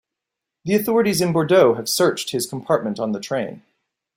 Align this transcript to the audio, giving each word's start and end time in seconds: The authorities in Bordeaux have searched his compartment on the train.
The 0.65 0.73
authorities 0.73 1.21
in 1.21 1.31
Bordeaux 1.31 1.75
have 1.75 1.87
searched 1.87 2.31
his 2.31 2.47
compartment 2.47 2.99
on 2.99 3.11
the 3.11 3.19
train. 3.19 3.61